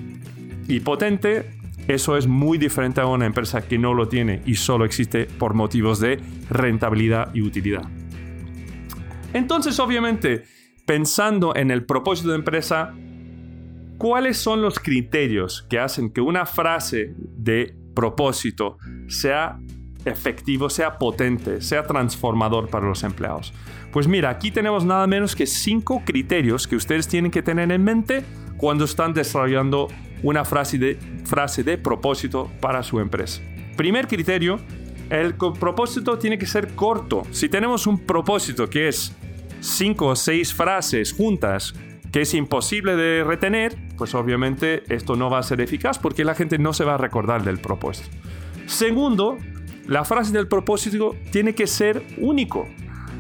y 0.69 0.81
potente, 0.81 1.50
eso 1.88 2.17
es 2.17 2.26
muy 2.26 2.59
diferente 2.59 3.00
a 3.00 3.07
una 3.07 3.26
empresa 3.26 3.62
que 3.62 3.79
no 3.79 3.95
lo 3.95 4.09
tiene 4.09 4.43
y 4.47 4.55
solo 4.55 4.85
existe 4.85 5.25
por 5.25 5.55
motivos 5.55 5.99
de 6.00 6.21
rentabilidad 6.49 7.35
y 7.35 7.43
utilidad. 7.43 7.83
Entonces, 9.33 9.79
obviamente, 9.81 10.45
pensando 10.87 11.57
en 11.57 11.71
el 11.71 11.85
propósito 11.85 12.31
de 12.31 12.37
empresa, 12.37 12.95
¿cuáles 13.99 14.37
son 14.37 14.62
los 14.62 14.79
criterios 14.79 15.67
que 15.69 15.79
hacen 15.79 16.12
que 16.12 16.21
una 16.21 16.47
frase 16.47 17.14
de 17.17 17.75
propósito 17.95 18.79
sea 19.09 19.59
efectivo, 20.04 20.71
sea 20.71 20.99
potente, 20.99 21.61
sea 21.61 21.85
transformador 21.85 22.68
para 22.68 22.87
los 22.87 23.02
empleados? 23.02 23.52
Pues 23.92 24.09
mira, 24.09 24.30
aquí 24.30 24.50
tenemos 24.50 24.85
nada 24.85 25.06
menos 25.06 25.37
que 25.37 25.47
cinco 25.47 26.02
criterios 26.04 26.66
que 26.66 26.76
ustedes 26.76 27.09
tienen 27.09 27.30
que 27.30 27.42
tener 27.42 27.71
en 27.71 27.85
mente 27.85 28.25
cuando 28.56 28.85
están 28.85 29.12
desarrollando 29.12 29.88
una 30.23 30.44
frase 30.44 30.78
de, 30.78 30.99
frase 31.25 31.62
de 31.62 31.78
propósito 31.78 32.50
para 32.61 32.82
su 32.82 33.00
empresa. 33.00 33.42
Primer 33.76 34.06
criterio, 34.06 34.61
el 35.11 35.35
propósito 35.35 36.18
tiene 36.18 36.38
que 36.38 36.47
ser 36.47 36.75
corto. 36.75 37.23
Si 37.32 37.49
tenemos 37.49 37.87
un 37.87 37.99
propósito 37.99 38.71
que 38.71 38.88
es 38.88 39.14
cinco 39.61 40.06
o 40.06 40.16
seis 40.16 40.54
frases 40.54 41.12
juntas 41.12 41.75
que 42.12 42.23
es 42.23 42.35
imposible 42.35 42.94
de 42.94 43.25
retener, 43.25 43.75
pues 43.97 44.14
obviamente 44.14 44.82
esto 44.94 45.16
no 45.16 45.30
va 45.30 45.38
a 45.38 45.42
ser 45.42 45.61
eficaz 45.61 45.99
porque 45.99 46.25
la 46.25 46.35
gente 46.35 46.59
no 46.59 46.73
se 46.73 46.85
va 46.85 46.94
a 46.94 46.99
recordar 46.99 47.42
del 47.42 47.59
propósito. 47.59 48.11
Segundo, 48.66 49.38
la 49.86 50.04
frase 50.04 50.32
del 50.32 50.48
propósito 50.48 51.16
tiene 51.30 51.54
que 51.54 51.66
ser 51.66 52.02
único. 52.18 52.68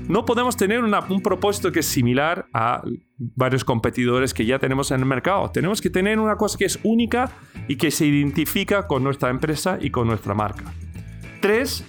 No 0.08 0.24
podemos 0.24 0.56
tener 0.56 0.82
un 0.82 1.22
propósito 1.22 1.70
que 1.70 1.80
es 1.80 1.86
similar 1.86 2.46
a 2.52 2.82
varios 3.18 3.64
competidores 3.64 4.34
que 4.34 4.44
ya 4.44 4.58
tenemos 4.58 4.90
en 4.90 5.00
el 5.00 5.06
mercado. 5.06 5.50
Tenemos 5.50 5.80
que 5.80 5.90
tener 5.90 6.18
una 6.18 6.36
cosa 6.36 6.58
que 6.58 6.64
es 6.64 6.78
única 6.82 7.30
y 7.68 7.76
que 7.76 7.90
se 7.90 8.06
identifica 8.06 8.86
con 8.86 9.04
nuestra 9.04 9.30
empresa 9.30 9.78
y 9.80 9.90
con 9.90 10.08
nuestra 10.08 10.34
marca. 10.34 10.64
Tres, 11.40 11.84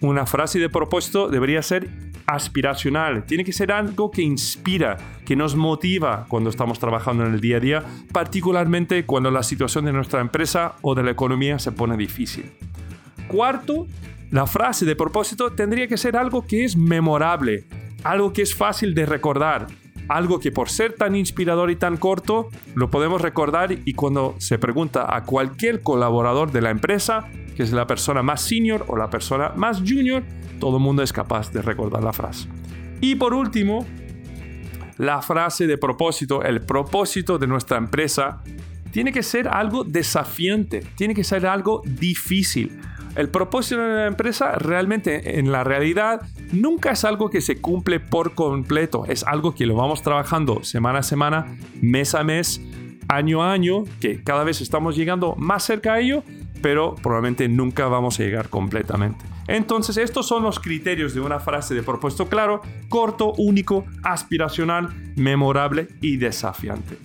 una 0.00 0.26
frase 0.26 0.58
de 0.58 0.68
propósito 0.68 1.28
debería 1.28 1.62
ser 1.62 1.88
aspiracional, 2.26 3.24
tiene 3.24 3.44
que 3.44 3.52
ser 3.52 3.70
algo 3.70 4.10
que 4.10 4.22
inspira, 4.22 4.96
que 5.24 5.36
nos 5.36 5.56
motiva 5.56 6.26
cuando 6.28 6.50
estamos 6.50 6.78
trabajando 6.78 7.24
en 7.24 7.34
el 7.34 7.40
día 7.40 7.58
a 7.58 7.60
día, 7.60 7.84
particularmente 8.12 9.04
cuando 9.04 9.30
la 9.30 9.42
situación 9.42 9.84
de 9.84 9.92
nuestra 9.92 10.20
empresa 10.20 10.76
o 10.82 10.94
de 10.94 11.02
la 11.02 11.10
economía 11.10 11.58
se 11.58 11.72
pone 11.72 11.96
difícil. 11.96 12.52
Cuarto, 13.28 13.86
la 14.30 14.46
frase 14.46 14.84
de 14.84 14.96
propósito 14.96 15.52
tendría 15.52 15.86
que 15.86 15.96
ser 15.96 16.16
algo 16.16 16.46
que 16.46 16.64
es 16.64 16.76
memorable, 16.76 17.64
algo 18.02 18.32
que 18.32 18.42
es 18.42 18.54
fácil 18.54 18.94
de 18.94 19.06
recordar, 19.06 19.66
algo 20.08 20.38
que 20.38 20.52
por 20.52 20.68
ser 20.68 20.94
tan 20.94 21.16
inspirador 21.16 21.70
y 21.70 21.76
tan 21.76 21.96
corto, 21.96 22.48
lo 22.74 22.90
podemos 22.90 23.20
recordar 23.20 23.72
y 23.72 23.94
cuando 23.94 24.34
se 24.38 24.58
pregunta 24.58 25.14
a 25.14 25.22
cualquier 25.22 25.82
colaborador 25.82 26.52
de 26.52 26.62
la 26.62 26.70
empresa, 26.70 27.28
que 27.56 27.62
es 27.62 27.72
la 27.72 27.86
persona 27.86 28.22
más 28.22 28.42
senior 28.42 28.84
o 28.88 28.96
la 28.96 29.08
persona 29.10 29.52
más 29.56 29.78
junior, 29.80 30.22
todo 30.60 30.76
el 30.76 30.82
mundo 30.82 31.02
es 31.02 31.12
capaz 31.12 31.52
de 31.52 31.62
recordar 31.62 32.02
la 32.02 32.12
frase. 32.12 32.48
Y 33.00 33.14
por 33.16 33.34
último, 33.34 33.86
la 34.98 35.22
frase 35.22 35.66
de 35.66 35.78
propósito, 35.78 36.42
el 36.42 36.60
propósito 36.60 37.38
de 37.38 37.46
nuestra 37.46 37.78
empresa, 37.78 38.42
tiene 38.92 39.12
que 39.12 39.22
ser 39.22 39.48
algo 39.48 39.82
desafiante, 39.82 40.84
tiene 40.96 41.14
que 41.14 41.24
ser 41.24 41.46
algo 41.46 41.82
difícil. 41.84 42.78
El 43.16 43.28
propósito 43.28 43.80
de 43.80 43.94
la 43.94 44.06
empresa 44.06 44.52
realmente 44.52 45.38
en 45.38 45.52
la 45.52 45.62
realidad 45.62 46.22
nunca 46.52 46.90
es 46.90 47.04
algo 47.04 47.30
que 47.30 47.40
se 47.40 47.60
cumple 47.60 48.00
por 48.00 48.34
completo, 48.34 49.04
es 49.06 49.22
algo 49.24 49.54
que 49.54 49.66
lo 49.66 49.76
vamos 49.76 50.02
trabajando 50.02 50.64
semana 50.64 51.00
a 51.00 51.02
semana, 51.02 51.56
mes 51.80 52.14
a 52.14 52.24
mes, 52.24 52.60
año 53.08 53.42
a 53.42 53.52
año, 53.52 53.84
que 54.00 54.22
cada 54.22 54.42
vez 54.42 54.60
estamos 54.60 54.96
llegando 54.96 55.34
más 55.36 55.62
cerca 55.62 55.94
a 55.94 56.00
ello, 56.00 56.24
pero 56.60 56.94
probablemente 56.96 57.48
nunca 57.48 57.86
vamos 57.86 58.18
a 58.18 58.24
llegar 58.24 58.48
completamente. 58.48 59.24
Entonces, 59.46 59.96
estos 59.98 60.26
son 60.26 60.42
los 60.42 60.58
criterios 60.58 61.14
de 61.14 61.20
una 61.20 61.38
frase 61.38 61.74
de 61.74 61.82
propósito 61.82 62.28
claro, 62.28 62.62
corto, 62.88 63.34
único, 63.36 63.84
aspiracional, 64.02 64.88
memorable 65.16 65.88
y 66.00 66.16
desafiante. 66.16 66.96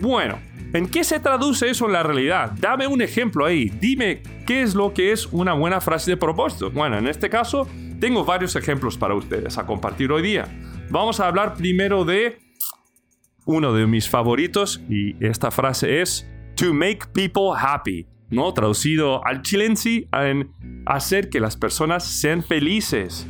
Bueno, 0.00 0.38
¿en 0.72 0.88
qué 0.88 1.04
se 1.04 1.20
traduce 1.20 1.70
eso 1.70 1.86
en 1.86 1.92
la 1.92 2.02
realidad? 2.02 2.52
Dame 2.58 2.86
un 2.86 3.02
ejemplo 3.02 3.46
ahí. 3.46 3.68
Dime 3.68 4.22
qué 4.46 4.62
es 4.62 4.74
lo 4.74 4.92
que 4.92 5.12
es 5.12 5.26
una 5.26 5.52
buena 5.52 5.80
frase 5.80 6.12
de 6.12 6.16
propósito. 6.16 6.70
Bueno, 6.70 6.98
en 6.98 7.06
este 7.06 7.30
caso, 7.30 7.68
tengo 8.00 8.24
varios 8.24 8.56
ejemplos 8.56 8.96
para 8.96 9.14
ustedes 9.14 9.58
a 9.58 9.66
compartir 9.66 10.10
hoy 10.10 10.22
día. 10.22 10.46
Vamos 10.90 11.20
a 11.20 11.28
hablar 11.28 11.54
primero 11.54 12.04
de 12.04 12.38
uno 13.44 13.72
de 13.72 13.86
mis 13.86 14.08
favoritos 14.08 14.82
y 14.88 15.24
esta 15.24 15.50
frase 15.50 16.00
es 16.00 16.28
To 16.56 16.74
make 16.74 17.06
people 17.12 17.50
happy. 17.56 18.06
¿no? 18.32 18.52
Traducido 18.54 19.24
al 19.26 19.42
chilense 19.42 20.08
en 20.12 20.50
hacer 20.86 21.28
que 21.28 21.38
las 21.38 21.56
personas 21.56 22.04
sean 22.04 22.42
felices. 22.42 23.26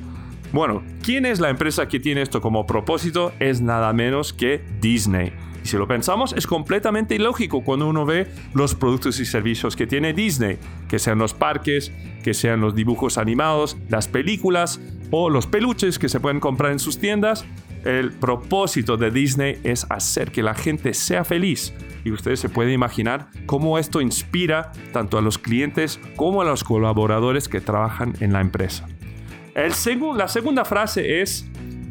Bueno, 0.53 0.83
¿quién 1.03 1.27
es 1.27 1.41
la 1.41 1.51
empresa 1.51 1.89
que 1.89 1.99
tiene 1.99 2.23
esto 2.23 2.41
como 2.41 2.67
propósito? 2.67 3.33
Es 3.41 3.61
nada 3.61 3.93
menos 3.93 4.33
que 4.33 4.65
Disney. 4.81 5.33
Y 5.65 5.69
si 5.69 5.77
lo 5.77 5.87
pensamos, 5.87 6.33
es 6.33 6.47
completamente 6.47 7.15
ilógico 7.15 7.63
cuando 7.63 7.89
uno 7.89 8.05
ve 8.05 8.29
los 8.55 8.75
productos 8.75 9.21
y 9.21 9.25
servicios 9.25 9.77
que 9.77 9.87
tiene 9.87 10.13
Disney, 10.13 10.59
que 10.89 10.99
sean 10.99 11.19
los 11.19 11.35
parques, 11.35 11.93
que 12.23 12.35
sean 12.35 12.61
los 12.61 12.75
dibujos 12.75 13.19
animados, 13.19 13.77
las 13.89 14.09
películas 14.09 14.81
o 15.11 15.31
los 15.31 15.47
peluches 15.47 15.99
que 15.99 16.09
se 16.09 16.21
pueden 16.21 16.41
comprar 16.41 16.73
en 16.73 16.79
sus 16.79 16.99
tiendas. 16.99 17.45
El 17.85 18.13
propósito 18.13 18.97
de 18.97 19.11
Disney 19.11 19.59
es 19.65 19.87
hacer 19.91 20.31
que 20.31 20.43
la 20.43 20.55
gente 20.55 20.95
sea 20.95 21.25
feliz. 21.25 21.75
Y 22.05 22.11
ustedes 22.11 22.41
se 22.41 22.49
pueden 22.49 22.73
imaginar 22.73 23.29
cómo 23.47 23.79
esto 23.79 24.01
inspira 24.01 24.73
tanto 24.93 25.19
a 25.19 25.23
los 25.23 25.39
clientes 25.39 26.01
como 26.17 26.43
a 26.43 26.45
los 26.45 26.65
colaboradores 26.65 27.49
que 27.49 27.61
trabajan 27.61 28.15
en 28.21 28.33
la 28.33 28.41
empresa. 28.41 28.89
El 29.55 29.73
la 30.17 30.29
segunda 30.29 30.65
frase 30.65 31.21
es 31.21 31.47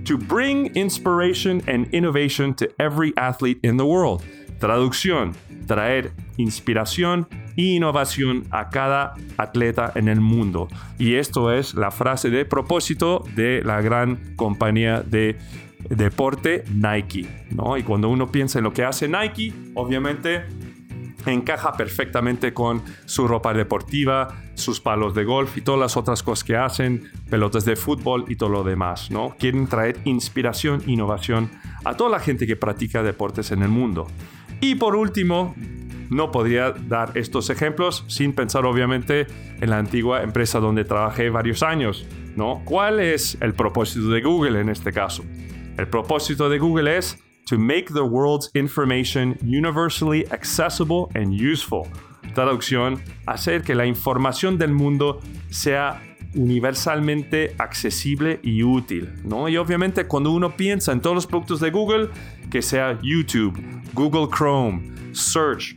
to 0.06 0.18
bring 0.18 0.76
inspiration 0.76 1.62
and 1.68 1.88
innovation 1.94 2.54
to 2.56 2.68
every 2.80 3.14
athlete 3.18 3.60
in 3.64 3.78
the 3.78 3.86
world. 3.86 4.24
Traducción, 4.60 5.34
traer 5.68 6.12
inspiración 6.38 7.28
e 7.58 7.76
innovación 7.76 8.46
a 8.52 8.70
cada 8.70 9.14
atleta 9.38 9.92
en 9.96 10.08
el 10.08 10.22
mundo. 10.22 10.68
Y 11.00 11.16
esto 11.16 11.52
es 11.52 11.74
la 11.74 11.92
frase 11.92 12.30
de 12.30 12.46
propósito 12.46 13.24
de 13.36 13.64
la 13.64 13.82
gran 13.82 14.36
compañía 14.36 15.02
de 15.02 15.38
deporte 15.90 16.64
Nike. 16.74 17.28
¿no? 17.52 17.78
Y 17.78 17.84
cuando 17.84 18.10
uno 18.10 18.32
piensa 18.32 18.60
en 18.60 18.64
lo 18.64 18.74
que 18.74 18.84
hace 18.84 19.08
Nike, 19.08 19.54
obviamente 19.74 20.44
encaja 21.26 21.74
perfectamente 21.74 22.54
con 22.54 22.82
su 23.06 23.28
ropa 23.28 23.54
deportiva, 23.54 24.42
sus 24.56 24.80
palos 24.80 25.14
de 25.14 25.24
golf 25.24 25.58
y 25.58 25.62
todas 25.62 25.80
las 25.80 25.98
otras 25.98 26.24
cosas 26.24 26.44
que 26.44 26.56
hacen, 26.56 27.12
pelotas 27.30 27.66
de 27.66 27.76
fútbol 27.76 28.26
y 28.28 28.36
todo 28.36 28.50
lo 28.50 28.64
demás, 28.64 29.12
¿no? 29.12 29.36
Quieren 29.38 29.68
traer 29.68 29.98
inspiración, 30.06 30.82
innovación 30.88 31.50
a 31.84 31.96
toda 31.96 32.10
la 32.10 32.20
gente 32.20 32.48
que 32.48 32.56
practica 32.56 33.04
deportes 33.04 33.52
en 33.52 33.62
el 33.62 33.70
mundo. 33.70 34.08
Y 34.62 34.76
por 34.76 34.96
último, 34.96 35.56
no 36.10 36.32
podría 36.32 36.72
dar 36.72 37.12
estos 37.16 37.50
ejemplos 37.50 38.04
sin 38.08 38.34
pensar 38.34 38.66
obviamente 38.66 39.28
en 39.62 39.70
la 39.70 39.78
antigua 39.78 40.24
empresa 40.24 40.60
donde 40.60 40.84
trabajé 40.84 41.30
varios 41.30 41.64
años, 41.64 42.06
¿no? 42.36 42.62
¿Cuál 42.66 43.00
es 43.00 43.38
el 43.42 43.54
propósito 43.54 44.10
de 44.10 44.22
Google 44.22 44.60
en 44.60 44.70
este 44.70 44.92
caso? 44.92 45.24
El 45.78 45.88
propósito 45.88 46.50
de 46.50 46.60
Google 46.60 46.98
es 46.98 47.18
to 47.52 47.58
make 47.58 47.94
the 47.94 48.06
world's 48.06 48.50
information 48.54 49.38
universally 49.44 50.26
accessible 50.32 51.10
and 51.16 51.34
useful. 51.34 51.86
Traducción, 52.34 53.02
hacer 53.26 53.62
que 53.62 53.76
la 53.76 53.86
información 53.86 54.58
del 54.58 54.72
mundo 54.72 55.20
sea 55.50 56.02
universalmente 56.34 57.54
accesible 57.58 58.40
y 58.42 58.64
útil, 58.64 59.10
¿no? 59.26 59.50
Y 59.50 59.58
obviamente 59.58 60.08
cuando 60.08 60.32
uno 60.32 60.56
piensa 60.56 60.94
en 60.94 61.02
todos 61.02 61.14
los 61.14 61.28
productos 61.28 61.60
de 61.60 61.72
Google, 61.72 62.08
que 62.50 62.62
sea 62.62 62.98
YouTube, 63.02 63.62
Google 63.94 64.30
Chrome, 64.34 64.90
Search 65.12 65.76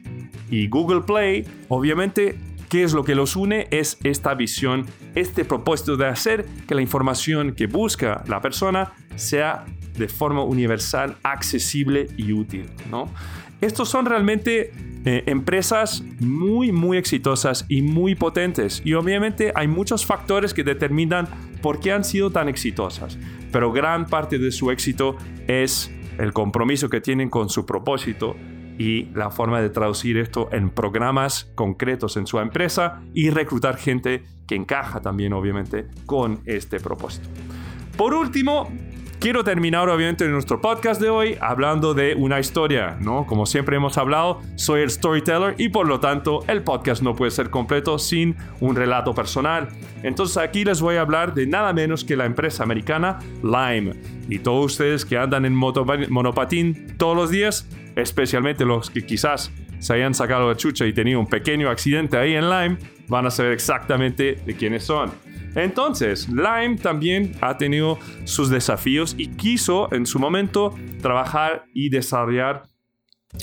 y 0.53 0.69
Google 0.69 1.01
Play, 1.01 1.45
obviamente 1.69 2.39
¿Qué 2.69 2.83
es 2.83 2.93
lo 2.93 3.05
que 3.05 3.15
los 3.15 3.37
une? 3.37 3.69
Es 3.71 3.99
esta 4.03 4.35
visión, 4.35 4.87
este 5.15 5.45
propósito 5.45 5.97
de 5.97 6.09
hacer 6.09 6.45
que 6.67 6.75
la 6.75 6.83
información 6.83 7.55
que 7.55 7.69
busca 7.69 8.25
la 8.27 8.41
persona 8.41 8.95
sea 9.15 9.65
de 9.97 10.09
forma 10.09 10.43
universal, 10.43 11.17
accesible 11.23 12.09
y 12.17 12.33
útil. 12.33 12.67
¿no? 12.91 13.09
Estos 13.61 13.89
son 13.89 14.07
realmente 14.07 14.73
eh, 15.07 15.23
empresas 15.27 16.03
muy, 16.21 16.73
muy 16.73 16.97
exitosas 16.97 17.65
y 17.69 17.83
muy 17.83 18.15
potentes. 18.15 18.83
Y 18.85 18.95
obviamente 18.95 19.53
hay 19.55 19.69
muchos 19.69 20.05
factores 20.07 20.55
que 20.55 20.65
determinan 20.65 21.29
por 21.63 21.81
qué 21.81 21.93
han 21.93 22.05
sido 22.05 22.31
tan 22.31 22.49
exitosas. 22.49 23.19
Pero 23.53 23.73
gran 23.73 24.07
parte 24.07 24.39
de 24.39 24.51
su 24.51 24.71
éxito 24.71 25.17
es 25.47 25.91
el 26.19 26.33
compromiso 26.33 26.89
que 26.89 27.01
tienen 27.01 27.31
con 27.31 27.49
su 27.49 27.67
propósito 27.67 28.37
y 28.79 29.07
la 29.15 29.31
forma 29.31 29.61
de 29.61 29.71
traducir 29.71 30.17
esto 30.17 30.49
en 30.53 30.71
programas 30.71 31.51
concretos 31.55 32.17
en 32.17 32.27
su 32.27 32.39
empresa 32.39 33.03
y 33.15 33.31
reclutar 33.31 33.77
gente 33.77 34.25
que 34.47 34.57
encaja 34.57 35.01
también 35.01 35.33
obviamente 35.33 35.87
con 36.07 36.41
este 36.45 36.81
propósito. 36.81 37.29
Por 37.97 38.15
último, 38.15 38.69
Quiero 39.25 39.43
terminar 39.43 39.89
obviamente 39.89 40.29
nuestro 40.29 40.61
podcast 40.61 41.01
de 41.01 41.09
hoy 41.09 41.39
hablando 41.41 41.95
de 41.95 42.15
una 42.15 42.41
historia, 42.41 42.99
¿no? 43.01 43.25
Como 43.25 43.47
siempre 43.47 43.75
hemos 43.75 43.97
hablado, 43.97 44.43
soy 44.55 44.83
el 44.83 44.91
storyteller 44.91 45.55
y 45.57 45.71
por 45.71 45.89
lo 45.89 45.99
tanto 45.99 46.45
el 46.47 46.63
podcast 46.63 47.01
no 47.01 47.17
puede 47.17 47.31
ser 47.31 47.49
completo 47.49 47.99
sin 47.99 48.37
un 48.61 48.77
relato 48.77 49.15
personal. 49.15 49.69
Entonces 50.03 50.37
aquí 50.37 50.63
les 50.63 50.83
voy 50.83 50.97
a 50.97 51.01
hablar 51.01 51.33
de 51.33 51.47
nada 51.47 51.73
menos 51.73 52.05
que 52.05 52.17
la 52.17 52.27
empresa 52.27 52.65
americana 52.65 53.19
Lime. 53.43 53.95
Y 54.29 54.41
todos 54.41 54.73
ustedes 54.73 55.07
que 55.07 55.17
andan 55.17 55.47
en 55.47 55.55
monopatín 55.55 56.95
todos 56.99 57.17
los 57.17 57.31
días, 57.31 57.67
especialmente 57.97 58.67
los 58.67 58.91
que 58.91 59.07
quizás 59.07 59.51
se 59.79 59.95
hayan 59.95 60.13
sacado 60.13 60.51
la 60.51 60.57
chucha 60.59 60.85
y 60.85 60.93
tenido 60.93 61.19
un 61.19 61.29
pequeño 61.29 61.71
accidente 61.71 62.19
ahí 62.19 62.35
en 62.35 62.51
Lime, 62.51 62.77
van 63.09 63.25
a 63.25 63.31
saber 63.31 63.53
exactamente 63.53 64.39
de 64.45 64.55
quiénes 64.55 64.85
son. 64.85 65.24
Entonces, 65.55 66.29
Lime 66.29 66.77
también 66.77 67.33
ha 67.41 67.57
tenido 67.57 67.99
sus 68.25 68.51
desafíos 68.51 69.15
y 69.17 69.29
quiso 69.29 69.93
en 69.93 70.07
su 70.07 70.19
momento 70.19 70.75
trabajar 71.01 71.65
y 71.75 71.91
desarrollar 71.91 72.63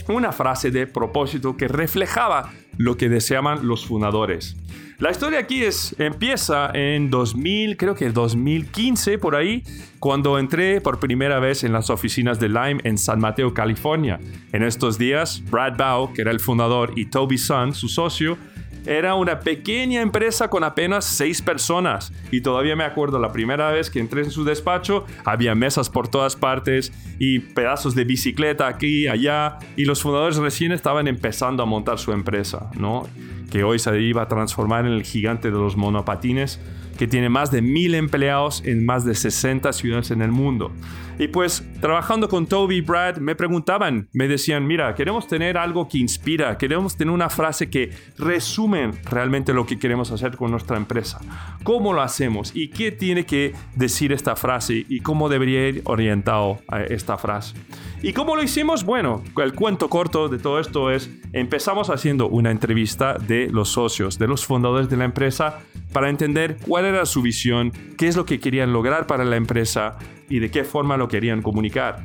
una 0.07 0.31
frase 0.31 0.71
de 0.71 0.87
propósito 0.87 1.57
que 1.57 1.67
reflejaba 1.67 2.51
lo 2.77 2.97
que 2.97 3.09
deseaban 3.09 3.67
los 3.67 3.85
fundadores. 3.85 4.55
La 4.99 5.09
historia 5.09 5.39
aquí 5.39 5.63
es, 5.63 5.95
empieza 5.97 6.69
en 6.75 7.09
2000, 7.09 7.75
creo 7.75 7.95
que 7.95 8.11
2015 8.11 9.17
por 9.17 9.35
ahí, 9.35 9.63
cuando 9.99 10.37
entré 10.37 10.79
por 10.79 10.99
primera 10.99 11.39
vez 11.39 11.63
en 11.63 11.73
las 11.73 11.89
oficinas 11.89 12.39
de 12.39 12.49
Lime 12.49 12.81
en 12.83 12.99
San 12.99 13.19
Mateo, 13.19 13.51
California. 13.51 14.19
En 14.51 14.61
estos 14.61 14.99
días, 14.99 15.43
Brad 15.49 15.75
Bow, 15.75 16.13
que 16.13 16.21
era 16.21 16.29
el 16.29 16.39
fundador, 16.39 16.93
y 16.95 17.07
Toby 17.07 17.39
Sun, 17.39 17.73
su 17.73 17.87
socio, 17.87 18.37
era 18.85 19.15
una 19.15 19.39
pequeña 19.39 20.01
empresa 20.01 20.49
con 20.49 20.63
apenas 20.63 21.05
seis 21.05 21.41
personas. 21.41 22.11
Y 22.31 22.41
todavía 22.41 22.75
me 22.75 22.83
acuerdo 22.83 23.19
la 23.19 23.31
primera 23.31 23.71
vez 23.71 23.89
que 23.89 23.99
entré 23.99 24.21
en 24.21 24.31
su 24.31 24.43
despacho, 24.43 25.05
había 25.25 25.55
mesas 25.55 25.89
por 25.89 26.07
todas 26.07 26.35
partes 26.35 26.91
y 27.19 27.39
pedazos 27.39 27.95
de 27.95 28.03
bicicleta 28.03 28.67
aquí 28.67 29.03
y 29.03 29.07
allá. 29.07 29.59
Y 29.75 29.85
los 29.85 30.01
fundadores 30.01 30.37
recién 30.37 30.71
estaban 30.71 31.07
empezando 31.07 31.63
a 31.63 31.65
montar 31.65 31.99
su 31.99 32.11
empresa, 32.11 32.69
¿no? 32.77 33.07
Que 33.51 33.63
hoy 33.63 33.79
se 33.79 33.99
iba 33.99 34.23
a 34.23 34.27
transformar 34.27 34.85
en 34.85 34.93
el 34.93 35.03
gigante 35.03 35.51
de 35.51 35.57
los 35.57 35.75
monopatines 35.75 36.59
que 37.01 37.07
tiene 37.07 37.29
más 37.29 37.49
de 37.49 37.63
mil 37.63 37.95
empleados 37.95 38.61
en 38.63 38.85
más 38.85 39.03
de 39.05 39.15
60 39.15 39.73
ciudades 39.73 40.11
en 40.11 40.21
el 40.21 40.31
mundo. 40.31 40.71
Y 41.17 41.29
pues 41.29 41.67
trabajando 41.81 42.29
con 42.29 42.45
Toby 42.45 42.75
y 42.75 42.81
Brad 42.81 43.17
me 43.17 43.35
preguntaban, 43.35 44.07
me 44.13 44.27
decían, 44.27 44.67
mira, 44.67 44.93
queremos 44.93 45.27
tener 45.27 45.57
algo 45.57 45.87
que 45.87 45.97
inspira, 45.97 46.59
queremos 46.59 46.95
tener 46.95 47.11
una 47.11 47.29
frase 47.31 47.71
que 47.71 47.89
resume 48.19 48.91
realmente 49.09 49.51
lo 49.51 49.65
que 49.65 49.79
queremos 49.79 50.11
hacer 50.11 50.37
con 50.37 50.51
nuestra 50.51 50.77
empresa. 50.77 51.19
¿Cómo 51.63 51.91
lo 51.91 52.03
hacemos? 52.03 52.55
¿Y 52.55 52.69
qué 52.69 52.91
tiene 52.91 53.25
que 53.25 53.53
decir 53.75 54.13
esta 54.13 54.35
frase? 54.35 54.85
¿Y 54.87 54.99
cómo 54.99 55.27
debería 55.27 55.69
ir 55.69 55.81
orientado 55.85 56.59
a 56.67 56.81
esta 56.81 57.17
frase? 57.17 57.55
¿Y 58.03 58.13
cómo 58.13 58.35
lo 58.35 58.41
hicimos? 58.41 58.83
Bueno, 58.83 59.23
el 59.43 59.53
cuento 59.53 59.87
corto 59.89 60.27
de 60.27 60.39
todo 60.39 60.59
esto 60.59 60.89
es, 60.89 61.09
empezamos 61.33 61.91
haciendo 61.91 62.27
una 62.29 62.49
entrevista 62.49 63.13
de 63.13 63.47
los 63.51 63.69
socios, 63.69 64.17
de 64.17 64.27
los 64.27 64.43
fundadores 64.43 64.89
de 64.89 64.97
la 64.97 65.05
empresa, 65.05 65.59
para 65.93 66.09
entender 66.09 66.57
cuál 66.67 66.85
era 66.91 67.05
su 67.05 67.21
visión, 67.21 67.71
qué 67.97 68.07
es 68.07 68.15
lo 68.15 68.25
que 68.25 68.39
querían 68.39 68.73
lograr 68.73 69.07
para 69.07 69.25
la 69.25 69.35
empresa 69.35 69.97
y 70.29 70.39
de 70.39 70.51
qué 70.51 70.63
forma 70.63 70.97
lo 70.97 71.07
querían 71.07 71.41
comunicar. 71.41 72.03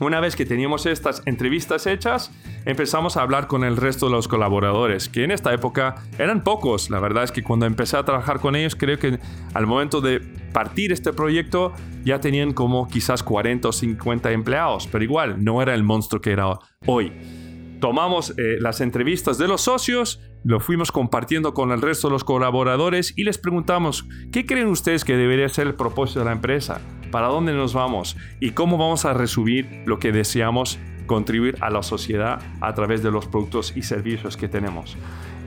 Una 0.00 0.20
vez 0.20 0.36
que 0.36 0.46
teníamos 0.46 0.86
estas 0.86 1.22
entrevistas 1.26 1.86
hechas, 1.86 2.30
empezamos 2.64 3.16
a 3.16 3.22
hablar 3.22 3.48
con 3.48 3.64
el 3.64 3.76
resto 3.76 4.06
de 4.06 4.12
los 4.12 4.28
colaboradores, 4.28 5.08
que 5.08 5.24
en 5.24 5.32
esta 5.32 5.52
época 5.52 5.96
eran 6.18 6.44
pocos. 6.44 6.88
La 6.88 7.00
verdad 7.00 7.24
es 7.24 7.32
que 7.32 7.42
cuando 7.42 7.66
empecé 7.66 7.96
a 7.96 8.04
trabajar 8.04 8.38
con 8.38 8.54
ellos, 8.54 8.76
creo 8.76 8.98
que 8.98 9.18
al 9.54 9.66
momento 9.66 10.00
de 10.00 10.20
partir 10.52 10.92
este 10.92 11.12
proyecto 11.12 11.72
ya 12.04 12.20
tenían 12.20 12.52
como 12.52 12.86
quizás 12.86 13.24
40 13.24 13.68
o 13.68 13.72
50 13.72 14.30
empleados, 14.30 14.86
pero 14.86 15.02
igual 15.02 15.42
no 15.42 15.60
era 15.62 15.74
el 15.74 15.82
monstruo 15.82 16.20
que 16.20 16.30
era 16.30 16.46
hoy. 16.86 17.12
Tomamos 17.80 18.34
eh, 18.38 18.56
las 18.60 18.80
entrevistas 18.80 19.38
de 19.38 19.48
los 19.48 19.62
socios, 19.62 20.20
lo 20.44 20.60
fuimos 20.60 20.92
compartiendo 20.92 21.54
con 21.54 21.72
el 21.72 21.80
resto 21.80 22.08
de 22.08 22.12
los 22.12 22.24
colaboradores 22.24 23.12
y 23.16 23.24
les 23.24 23.38
preguntamos, 23.38 24.06
¿qué 24.32 24.46
creen 24.46 24.68
ustedes 24.68 25.04
que 25.04 25.16
debería 25.16 25.48
ser 25.48 25.66
el 25.66 25.74
propósito 25.74 26.20
de 26.20 26.26
la 26.26 26.32
empresa? 26.32 26.80
para 27.10 27.28
dónde 27.28 27.52
nos 27.52 27.74
vamos 27.74 28.16
y 28.40 28.52
cómo 28.52 28.78
vamos 28.78 29.04
a 29.04 29.14
resumir 29.14 29.82
lo 29.86 29.98
que 29.98 30.12
deseamos 30.12 30.78
contribuir 31.06 31.56
a 31.60 31.70
la 31.70 31.82
sociedad 31.82 32.40
a 32.60 32.74
través 32.74 33.02
de 33.02 33.10
los 33.10 33.26
productos 33.26 33.72
y 33.76 33.82
servicios 33.82 34.36
que 34.36 34.48
tenemos. 34.48 34.96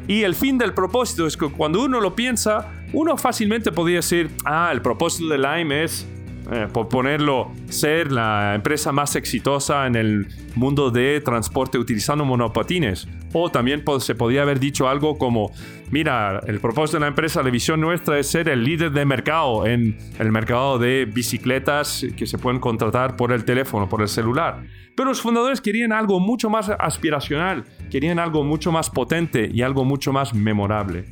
Y 0.08 0.24
el 0.24 0.34
fin 0.34 0.58
del 0.58 0.74
propósito 0.74 1.28
es 1.28 1.38
que 1.38 1.48
cuando 1.48 1.84
uno 1.84 2.02
lo 2.02 2.16
piensa, 2.16 2.72
uno 2.92 3.16
fácilmente 3.18 3.72
podría 3.72 3.98
decir, 3.98 4.32
ah, 4.44 4.70
el 4.72 4.82
propósito 4.82 5.30
de 5.30 5.38
Lime 5.38 5.84
es 5.84 6.08
eh, 6.54 6.68
por 6.72 6.90
ponerlo, 6.90 7.50
ser 7.70 8.12
la 8.12 8.56
empresa 8.56 8.92
más 8.92 9.16
exitosa 9.16 9.88
en 9.88 9.96
el 9.96 10.28
mundo 10.56 10.92
de 10.92 11.22
transporte 11.22 11.78
utilizando 11.78 12.26
monopatines. 12.26 13.08
O 13.32 13.50
también 13.50 13.86
se 14.00 14.16
podría 14.16 14.42
haber 14.42 14.60
dicho 14.60 14.90
algo 14.90 15.18
como, 15.18 15.54
mira, 15.92 16.42
el 16.46 16.60
propósito 16.60 16.98
de 16.98 17.02
la 17.02 17.08
empresa, 17.08 17.42
la 17.42 17.52
visión 17.52 17.80
nuestra 17.80 18.20
es 18.20 18.28
ser 18.28 18.50
el 18.50 18.66
líder 18.66 18.92
de 18.92 19.06
mercado 19.06 19.66
en 19.66 19.98
el 20.20 20.30
mercado 20.34 20.78
de 20.78 21.06
bicicletas 21.06 22.06
que 22.18 22.28
se 22.28 22.38
pueden 22.38 22.60
contratar 22.60 23.16
por 23.16 23.32
el 23.32 23.46
teléfono, 23.46 23.88
por 23.88 24.02
el 24.02 24.10
celular. 24.10 24.62
Pero 24.98 25.08
los 25.08 25.22
fundadores 25.22 25.62
querían 25.62 25.94
algo 25.94 26.20
mucho 26.20 26.50
más 26.50 26.68
aspiracional, 26.68 27.64
querían 27.90 28.20
algo 28.20 28.44
mucho 28.44 28.74
más 28.74 28.90
potente 28.90 29.50
y 29.54 29.62
algo 29.62 29.86
mucho 29.86 30.12
más 30.12 30.34
memorable. 30.34 31.06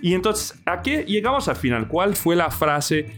Y 0.00 0.14
entonces, 0.14 0.62
¿a 0.64 0.80
qué 0.80 1.02
llegamos 1.02 1.48
al 1.48 1.56
final? 1.56 1.88
¿Cuál 1.88 2.14
fue 2.14 2.36
la 2.36 2.52
frase 2.52 3.16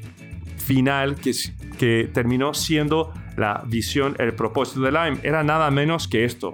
final 0.57 1.17
que, 1.17 1.33
que 1.79 2.11
terminó 2.13 2.53
siendo 2.53 3.13
la 3.37 3.63
visión, 3.67 4.15
el 4.19 4.35
propósito 4.35 4.81
de 4.81 4.93
Lime. 4.93 5.19
Era 5.23 5.43
nada 5.43 5.71
menos 5.71 6.09
que 6.09 6.25
esto. 6.25 6.53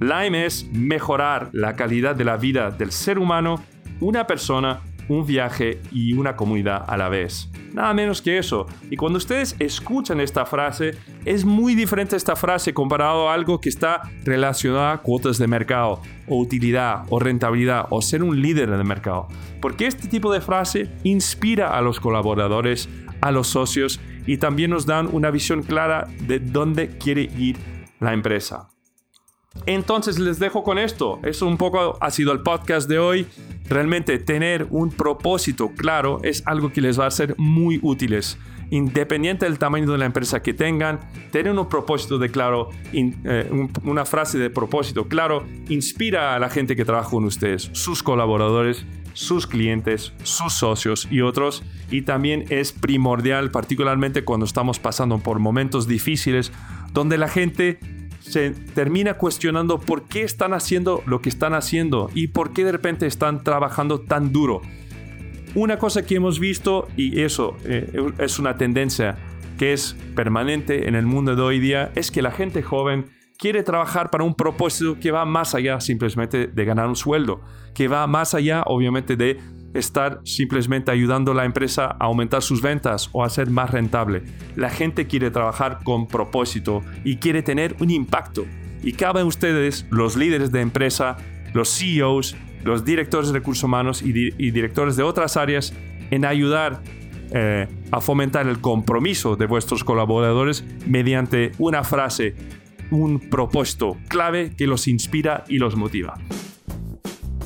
Lime 0.00 0.46
es 0.46 0.68
mejorar 0.72 1.50
la 1.52 1.76
calidad 1.76 2.16
de 2.16 2.24
la 2.24 2.36
vida 2.36 2.70
del 2.70 2.90
ser 2.90 3.18
humano, 3.18 3.62
una 4.00 4.26
persona, 4.26 4.80
un 5.08 5.24
viaje 5.24 5.80
y 5.92 6.14
una 6.14 6.34
comunidad 6.34 6.84
a 6.86 6.96
la 6.96 7.08
vez. 7.08 7.48
Nada 7.72 7.92
menos 7.94 8.22
que 8.22 8.38
eso. 8.38 8.66
Y 8.90 8.96
cuando 8.96 9.18
ustedes 9.18 9.54
escuchan 9.58 10.20
esta 10.20 10.46
frase, 10.46 10.94
es 11.24 11.44
muy 11.44 11.74
diferente 11.74 12.16
esta 12.16 12.34
frase 12.34 12.72
comparado 12.72 13.28
a 13.28 13.34
algo 13.34 13.60
que 13.60 13.68
está 13.68 14.02
relacionado 14.24 14.88
a 14.88 15.02
cuotas 15.02 15.38
de 15.38 15.46
mercado, 15.46 16.00
o 16.26 16.38
utilidad, 16.38 17.04
o 17.10 17.18
rentabilidad, 17.18 17.86
o 17.90 18.00
ser 18.00 18.22
un 18.22 18.40
líder 18.40 18.70
en 18.70 18.76
el 18.76 18.84
mercado. 18.84 19.28
Porque 19.60 19.86
este 19.86 20.08
tipo 20.08 20.32
de 20.32 20.40
frase 20.40 20.90
inspira 21.04 21.76
a 21.76 21.82
los 21.82 22.00
colaboradores 22.00 22.88
a 23.20 23.32
los 23.32 23.48
socios 23.48 24.00
y 24.26 24.38
también 24.38 24.70
nos 24.70 24.86
dan 24.86 25.08
una 25.12 25.30
visión 25.30 25.62
clara 25.62 26.08
de 26.26 26.38
dónde 26.38 26.98
quiere 26.98 27.22
ir 27.36 27.56
la 28.00 28.12
empresa. 28.12 28.68
Entonces 29.64 30.18
les 30.18 30.38
dejo 30.38 30.62
con 30.62 30.78
esto. 30.78 31.18
Eso 31.22 31.46
un 31.46 31.56
poco 31.56 31.96
ha 32.00 32.10
sido 32.10 32.32
el 32.32 32.40
podcast 32.40 32.88
de 32.88 32.98
hoy. 32.98 33.26
Realmente 33.68 34.18
tener 34.18 34.66
un 34.70 34.90
propósito 34.90 35.70
claro 35.74 36.20
es 36.22 36.42
algo 36.46 36.72
que 36.72 36.80
les 36.80 37.00
va 37.00 37.06
a 37.06 37.10
ser 37.10 37.34
muy 37.38 37.80
útiles. 37.82 38.38
Independiente 38.70 39.46
del 39.46 39.58
tamaño 39.58 39.90
de 39.90 39.98
la 39.98 40.06
empresa 40.06 40.42
que 40.42 40.52
tengan, 40.52 41.00
tener 41.30 41.52
un 41.52 41.68
propósito 41.68 42.18
de 42.18 42.30
claro, 42.30 42.70
eh, 42.92 43.68
una 43.84 44.04
frase 44.04 44.38
de 44.38 44.50
propósito 44.50 45.06
claro, 45.06 45.44
inspira 45.68 46.34
a 46.34 46.38
la 46.40 46.50
gente 46.50 46.74
que 46.74 46.84
trabaja 46.84 47.10
con 47.10 47.24
ustedes, 47.24 47.70
sus 47.72 48.02
colaboradores, 48.02 48.84
sus 49.16 49.46
clientes, 49.46 50.12
sus 50.22 50.52
socios 50.52 51.08
y 51.10 51.22
otros. 51.22 51.62
Y 51.90 52.02
también 52.02 52.44
es 52.50 52.72
primordial, 52.72 53.50
particularmente 53.50 54.24
cuando 54.24 54.44
estamos 54.44 54.78
pasando 54.78 55.18
por 55.18 55.38
momentos 55.38 55.88
difíciles, 55.88 56.52
donde 56.92 57.16
la 57.16 57.28
gente 57.28 57.78
se 58.20 58.50
termina 58.50 59.14
cuestionando 59.14 59.80
por 59.80 60.06
qué 60.06 60.22
están 60.22 60.52
haciendo 60.52 61.02
lo 61.06 61.22
que 61.22 61.30
están 61.30 61.54
haciendo 61.54 62.10
y 62.14 62.28
por 62.28 62.52
qué 62.52 62.64
de 62.64 62.72
repente 62.72 63.06
están 63.06 63.42
trabajando 63.42 64.00
tan 64.00 64.32
duro. 64.32 64.60
Una 65.54 65.78
cosa 65.78 66.04
que 66.04 66.16
hemos 66.16 66.38
visto, 66.38 66.86
y 66.96 67.22
eso 67.22 67.56
eh, 67.64 67.90
es 68.18 68.38
una 68.38 68.58
tendencia 68.58 69.16
que 69.58 69.72
es 69.72 69.96
permanente 70.14 70.88
en 70.88 70.94
el 70.94 71.06
mundo 71.06 71.34
de 71.34 71.40
hoy 71.40 71.58
día, 71.58 71.90
es 71.94 72.10
que 72.10 72.20
la 72.20 72.32
gente 72.32 72.62
joven 72.62 73.06
quiere 73.38 73.62
trabajar 73.62 74.10
para 74.10 74.24
un 74.24 74.34
propósito 74.34 74.98
que 74.98 75.10
va 75.10 75.24
más 75.24 75.54
allá 75.54 75.80
simplemente 75.80 76.46
de 76.46 76.64
ganar 76.64 76.88
un 76.88 76.96
sueldo, 76.96 77.40
que 77.74 77.88
va 77.88 78.06
más 78.06 78.34
allá 78.34 78.62
obviamente 78.66 79.16
de 79.16 79.38
estar 79.74 80.20
simplemente 80.24 80.90
ayudando 80.90 81.32
a 81.32 81.34
la 81.34 81.44
empresa 81.44 81.96
a 81.98 82.06
aumentar 82.06 82.42
sus 82.42 82.62
ventas 82.62 83.10
o 83.12 83.24
a 83.24 83.30
ser 83.30 83.50
más 83.50 83.70
rentable. 83.70 84.22
La 84.54 84.70
gente 84.70 85.06
quiere 85.06 85.30
trabajar 85.30 85.80
con 85.84 86.06
propósito 86.06 86.82
y 87.04 87.16
quiere 87.16 87.42
tener 87.42 87.76
un 87.80 87.90
impacto. 87.90 88.46
Y 88.82 88.92
cabe 88.92 89.22
ustedes, 89.22 89.86
los 89.90 90.16
líderes 90.16 90.50
de 90.52 90.60
empresa, 90.60 91.16
los 91.52 91.68
CEOs, 91.76 92.36
los 92.64 92.84
directores 92.84 93.28
de 93.28 93.38
recursos 93.38 93.64
humanos 93.64 94.02
y, 94.02 94.12
directores 94.12 94.96
de 94.96 95.02
otras 95.02 95.36
áreas, 95.36 95.74
en 96.10 96.24
ayudar 96.24 96.82
eh, 97.32 97.66
a 97.90 98.00
fomentar 98.00 98.46
el 98.46 98.60
compromiso 98.60 99.36
de 99.36 99.46
vuestros 99.46 99.84
colaboradores 99.84 100.64
mediante 100.86 101.52
una 101.58 101.84
frase 101.84 102.34
un 102.90 103.18
propósito 103.18 103.96
clave 104.08 104.52
que 104.56 104.66
los 104.66 104.88
inspira 104.88 105.44
y 105.48 105.58
los 105.58 105.76
motiva. 105.76 106.14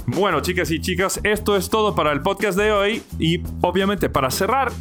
Bueno, 0.07 0.40
chicas 0.40 0.70
y 0.70 0.81
chicas, 0.81 1.20
esto 1.22 1.57
es 1.57 1.70
todo 1.70 1.94
para 1.94 2.12
el 2.12 2.20
podcast 2.20 2.59
de 2.59 2.72
hoy 2.72 3.03
y 3.18 3.40
obviamente 3.61 4.09
para 4.09 4.31
cerrar, 4.31 4.72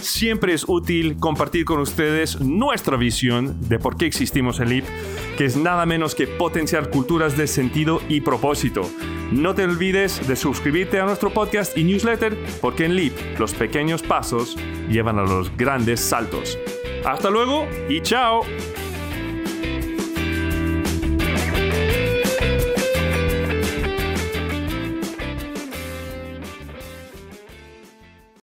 siempre 0.00 0.54
es 0.54 0.64
útil 0.68 1.16
compartir 1.18 1.64
con 1.64 1.80
ustedes 1.80 2.40
nuestra 2.40 2.96
visión 2.96 3.56
de 3.68 3.78
por 3.78 3.96
qué 3.96 4.06
existimos 4.06 4.60
en 4.60 4.68
LIP, 4.68 4.84
que 5.36 5.44
es 5.44 5.56
nada 5.56 5.86
menos 5.86 6.14
que 6.14 6.26
potenciar 6.26 6.90
culturas 6.90 7.36
de 7.36 7.46
sentido 7.46 8.00
y 8.08 8.20
propósito. 8.20 8.88
No 9.32 9.54
te 9.54 9.64
olvides 9.64 10.26
de 10.28 10.36
suscribirte 10.36 11.00
a 11.00 11.04
nuestro 11.04 11.30
podcast 11.30 11.76
y 11.76 11.82
newsletter, 11.82 12.38
porque 12.60 12.84
en 12.84 12.94
LIP 12.94 13.38
los 13.38 13.54
pequeños 13.54 14.02
pasos 14.02 14.56
llevan 14.88 15.18
a 15.18 15.22
los 15.22 15.54
grandes 15.56 16.00
saltos. 16.00 16.56
Hasta 17.04 17.28
luego 17.30 17.66
y 17.88 18.00
chao. 18.02 18.42